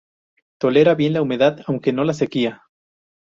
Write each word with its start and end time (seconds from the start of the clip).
Tolera 0.59 0.95
bien 0.95 1.13
la 1.13 1.21
humedad, 1.21 1.59
aunque 1.67 1.93
no 1.93 2.03
la 2.03 2.15
sequía. 2.15 2.63